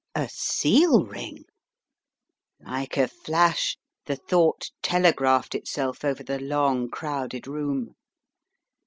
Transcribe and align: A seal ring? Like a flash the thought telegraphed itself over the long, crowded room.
A 0.15 0.27
seal 0.29 1.05
ring? 1.05 1.43
Like 2.59 2.97
a 2.97 3.07
flash 3.07 3.77
the 4.07 4.15
thought 4.15 4.71
telegraphed 4.81 5.53
itself 5.53 6.03
over 6.03 6.23
the 6.23 6.39
long, 6.39 6.89
crowded 6.89 7.45
room. 7.45 7.93